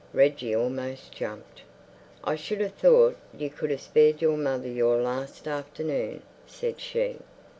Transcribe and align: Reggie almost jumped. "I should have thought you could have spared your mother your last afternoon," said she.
Reggie 0.13 0.55
almost 0.55 1.11
jumped. 1.11 1.61
"I 2.23 2.35
should 2.35 2.59
have 2.61 2.73
thought 2.73 3.17
you 3.37 3.51
could 3.51 3.69
have 3.69 3.81
spared 3.81 4.19
your 4.19 4.35
mother 4.35 4.67
your 4.67 4.99
last 4.99 5.47
afternoon," 5.47 6.23
said 6.47 6.79
she. 6.79 7.19